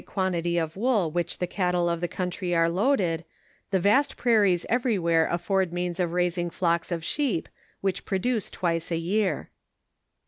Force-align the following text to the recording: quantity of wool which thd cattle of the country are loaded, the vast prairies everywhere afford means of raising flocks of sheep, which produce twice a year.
quantity 0.03 0.57
of 0.57 0.75
wool 0.75 1.11
which 1.11 1.37
thd 1.37 1.47
cattle 1.47 1.87
of 1.87 2.01
the 2.01 2.07
country 2.07 2.55
are 2.55 2.67
loaded, 2.71 3.23
the 3.69 3.79
vast 3.79 4.17
prairies 4.17 4.65
everywhere 4.67 5.27
afford 5.29 5.71
means 5.71 5.99
of 5.99 6.11
raising 6.11 6.49
flocks 6.49 6.91
of 6.91 7.05
sheep, 7.05 7.47
which 7.81 8.03
produce 8.03 8.49
twice 8.49 8.89
a 8.89 8.97
year. 8.97 9.51